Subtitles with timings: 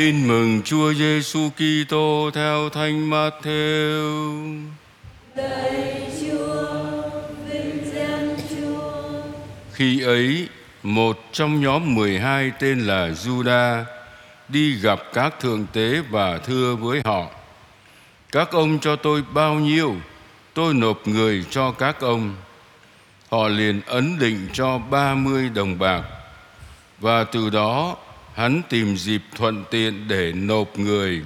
[0.00, 4.62] Tin mừng Chúa Giêsu Kitô theo Thánh Matthew.
[5.34, 7.02] Lạy Chúa,
[7.48, 8.92] vinh danh Chúa.
[9.72, 10.48] Khi ấy,
[10.82, 13.84] một trong nhóm 12 tên là Juda
[14.48, 17.26] đi gặp các thượng tế và thưa với họ:
[18.32, 19.96] Các ông cho tôi bao nhiêu,
[20.54, 22.36] tôi nộp người cho các ông.
[23.28, 26.02] Họ liền ấn định cho 30 đồng bạc
[27.00, 27.96] và từ đó
[28.34, 31.22] hắn tìm dịp thuận tiện để nộp người.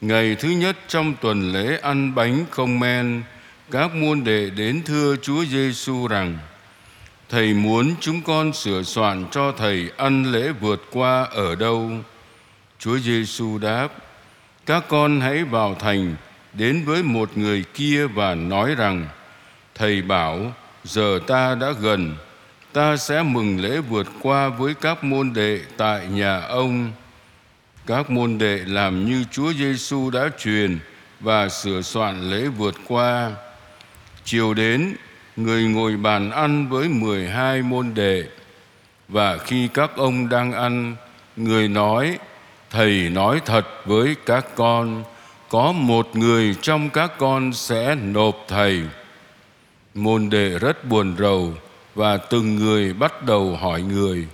[0.00, 3.22] Ngày thứ nhất trong tuần lễ ăn bánh không men,
[3.70, 6.38] các môn đệ đến thưa Chúa Giêsu rằng:
[7.28, 11.90] Thầy muốn chúng con sửa soạn cho thầy ăn lễ vượt qua ở đâu?
[12.78, 13.88] Chúa Giêsu đáp:
[14.66, 16.16] Các con hãy vào thành
[16.52, 19.06] đến với một người kia và nói rằng:
[19.74, 20.52] Thầy bảo
[20.84, 22.16] giờ ta đã gần
[22.74, 26.92] ta sẽ mừng lễ vượt qua với các môn đệ tại nhà ông.
[27.86, 30.78] Các môn đệ làm như Chúa Giêsu đã truyền
[31.20, 33.30] và sửa soạn lễ vượt qua.
[34.24, 34.94] Chiều đến,
[35.36, 38.24] người ngồi bàn ăn với 12 môn đệ.
[39.08, 40.96] Và khi các ông đang ăn,
[41.36, 42.18] người nói,
[42.70, 45.04] Thầy nói thật với các con,
[45.48, 48.82] có một người trong các con sẽ nộp Thầy.
[49.94, 51.54] Môn đệ rất buồn rầu
[51.94, 54.26] và từng người bắt đầu hỏi người,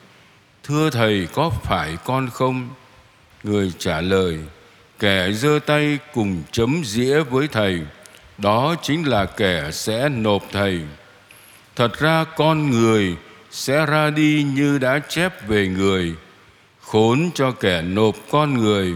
[0.63, 2.69] thưa thầy, có phải con không?
[3.43, 4.39] Người trả lời,
[4.99, 7.81] kẻ giơ tay cùng chấm dĩa với thầy,
[8.39, 10.81] đó chính là kẻ sẽ nộp thầy.
[11.77, 13.17] Thật ra con người
[13.51, 16.15] sẽ ra đi như đã chép về người.
[16.81, 18.95] Khốn cho kẻ nộp con người,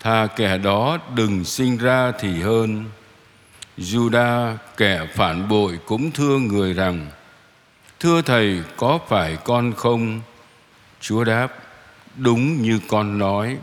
[0.00, 2.84] thà kẻ đó đừng sinh ra thì hơn.
[3.78, 7.06] Juda kẻ phản bội cũng thương người rằng
[8.02, 10.20] Thưa Thầy, có phải con không?
[11.00, 11.48] Chúa đáp,
[12.16, 13.58] đúng như con nói.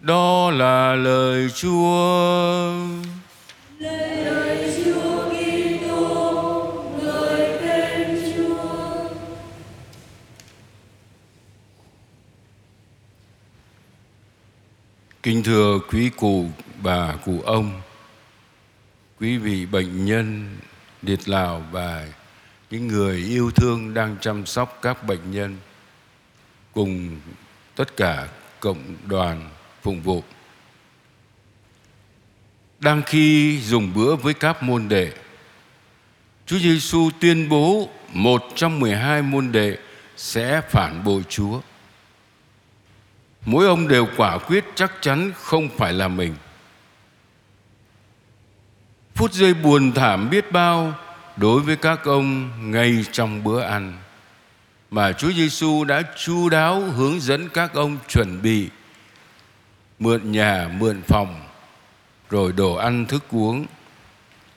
[0.00, 2.72] Đó là lời Chúa.
[3.78, 9.08] Lời Chúa Kitô, ngợi khen Chúa.
[15.22, 16.46] Kính thưa quý cụ
[16.82, 17.80] bà cụ ông,
[19.20, 20.56] quý vị bệnh nhân
[21.02, 22.06] liệt lào và
[22.70, 25.56] những người yêu thương đang chăm sóc các bệnh nhân
[26.72, 27.20] cùng
[27.74, 28.28] tất cả
[28.60, 29.50] cộng đoàn
[29.82, 30.22] phục vụ
[32.80, 35.12] đang khi dùng bữa với các môn đệ,
[36.46, 39.78] Chúa Giêsu tuyên bố một trong 12 môn đệ
[40.16, 41.60] sẽ phản bội Chúa.
[43.46, 46.34] Mỗi ông đều quả quyết chắc chắn không phải là mình.
[49.14, 50.94] Phút giây buồn thảm biết bao
[51.38, 53.98] đối với các ông ngay trong bữa ăn
[54.90, 58.68] mà Chúa Giêsu đã chu đáo hướng dẫn các ông chuẩn bị
[59.98, 61.40] mượn nhà, mượn phòng,
[62.30, 63.66] rồi đồ ăn thức uống,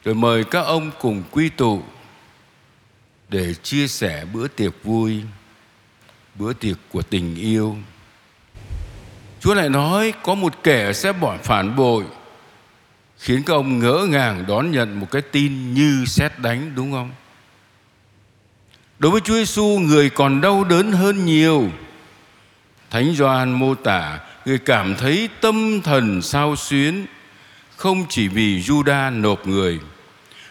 [0.04, 1.84] rồi mời các ông cùng quy tụ
[3.30, 5.22] để chia sẻ bữa tiệc vui,
[6.36, 7.78] bữa tiệc của tình yêu.
[9.40, 12.04] Chúa lại nói có một kẻ sẽ bỏ phản bội
[13.22, 17.12] khiến các ông ngỡ ngàng đón nhận một cái tin như xét đánh đúng không?
[19.00, 21.70] Đối với Chúa Giêsu người còn đau đớn hơn nhiều.
[22.90, 27.06] Thánh Gioan mô tả người cảm thấy tâm thần sao xuyến
[27.78, 29.80] không chỉ vì Juda nộp người,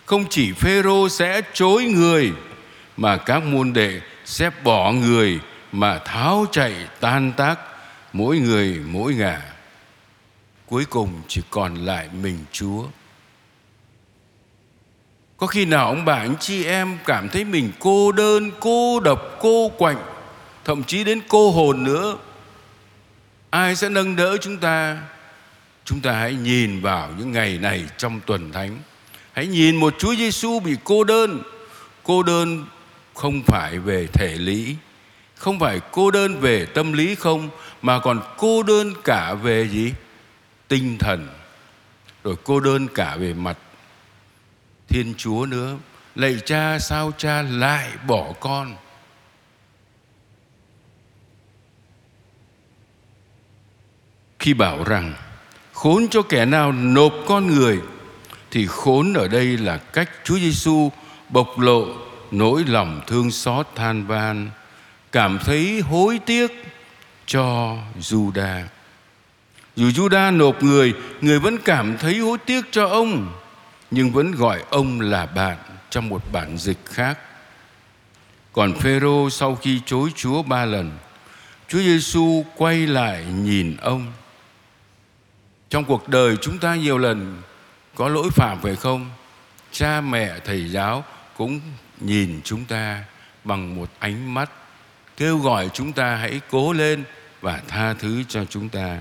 [0.05, 2.33] không chỉ Phêrô sẽ chối người
[2.97, 5.41] mà các môn đệ sẽ bỏ người
[5.73, 7.59] mà tháo chạy tan tác
[8.13, 9.41] mỗi người mỗi ngả
[10.71, 12.85] cuối cùng chỉ còn lại mình Chúa.
[15.37, 19.37] Có khi nào ông bà anh chị em cảm thấy mình cô đơn, cô độc,
[19.41, 20.03] cô quạnh,
[20.65, 22.17] thậm chí đến cô hồn nữa.
[23.51, 24.99] Ai sẽ nâng đỡ chúng ta?
[25.85, 28.79] Chúng ta hãy nhìn vào những ngày này trong tuần thánh.
[29.33, 31.43] Hãy nhìn một Chúa Giêsu bị cô đơn.
[32.03, 32.67] Cô đơn
[33.15, 34.77] không phải về thể lý,
[35.35, 37.49] không phải cô đơn về tâm lý không,
[37.83, 39.93] mà còn cô đơn cả về gì?
[40.71, 41.29] Tinh thần,
[42.25, 43.59] rồi cô đơn cả về mặt
[44.89, 45.77] thiên chúa nữa.
[46.15, 48.77] Lạy cha, sao cha lại bỏ con?
[54.39, 55.15] Khi bảo rằng,
[55.73, 57.81] khốn cho kẻ nào nộp con người,
[58.51, 60.91] thì khốn ở đây là cách Chúa Giêsu
[61.29, 61.87] bộc lộ
[62.31, 64.51] nỗi lòng thương xót than van,
[65.13, 66.65] cảm thấy hối tiếc
[67.27, 68.65] cho Judas
[69.77, 73.33] dù Juda nộp người, người vẫn cảm thấy hối tiếc cho ông,
[73.91, 75.57] nhưng vẫn gọi ông là bạn
[75.91, 77.19] trong một bản dịch khác.
[78.53, 80.91] Còn Phêrô sau khi chối Chúa ba lần,
[81.69, 84.13] Chúa Giêsu quay lại nhìn ông.
[85.71, 87.43] Trong cuộc đời chúng ta nhiều lần
[87.95, 89.11] có lỗi phạm phải không?
[89.73, 91.05] Cha mẹ, thầy giáo
[91.37, 91.61] cũng
[92.01, 93.05] nhìn chúng ta
[93.45, 94.51] bằng một ánh mắt
[95.17, 97.05] kêu gọi chúng ta hãy cố lên
[97.41, 99.01] và tha thứ cho chúng ta.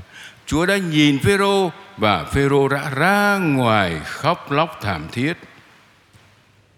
[0.49, 5.33] Chúa đã nhìn Phêrô và Phêrô đã ra ngoài khóc lóc thảm thiết.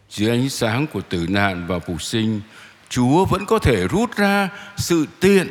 [0.10, 2.42] Dưới ánh sáng của tử nạn và phục sinh,
[2.90, 5.48] Chúa vẫn có thể rút ra sự tiện,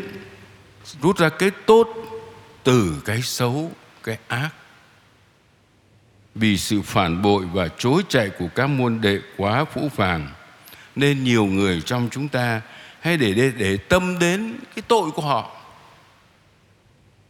[1.02, 1.88] rút ra cái tốt
[2.64, 3.72] từ cái xấu,
[4.02, 4.50] cái ác.
[6.34, 10.28] Vì sự phản bội và chối chạy của các môn đệ quá phũ phàng,
[10.96, 12.60] nên nhiều người trong chúng ta
[13.00, 15.59] hay để, để để tâm đến cái tội của họ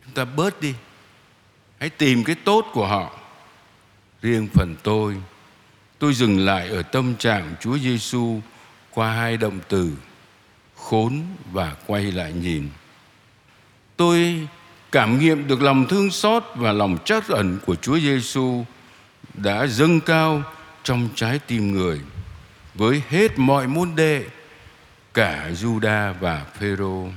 [0.05, 0.75] chúng ta bớt đi.
[1.79, 3.11] Hãy tìm cái tốt của họ.
[4.23, 5.17] Riêng phần tôi
[6.01, 8.41] tôi dừng lại ở tâm trạng Chúa Giêsu
[8.91, 9.93] qua hai động từ,
[10.77, 12.69] khốn và quay lại nhìn.
[13.97, 14.49] Tôi
[14.93, 18.65] cảm nghiệm được lòng thương xót và lòng trắc ẩn của Chúa Giêsu
[19.35, 20.43] đã dâng cao
[20.83, 22.01] trong trái tim người
[22.75, 24.25] với hết mọi môn đệ,
[25.15, 27.09] cả Juda và Phêrô.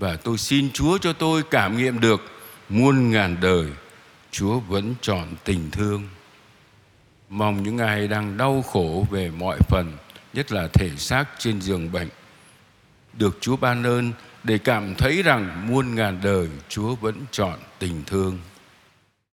[0.00, 2.20] Và tôi xin Chúa cho tôi cảm nghiệm được
[2.68, 3.66] muôn ngàn đời
[4.30, 6.08] Chúa vẫn chọn tình thương.
[7.28, 9.92] Mong những ai đang đau khổ về mọi phần,
[10.32, 12.08] nhất là thể xác trên giường bệnh,
[13.12, 14.12] được Chúa ban ơn
[14.44, 18.38] để cảm thấy rằng muôn ngàn đời Chúa vẫn chọn tình thương.